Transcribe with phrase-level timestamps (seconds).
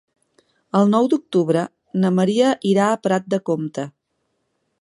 [0.79, 1.67] El nou d'octubre
[2.05, 3.89] na Maria irà a Prat de Comte.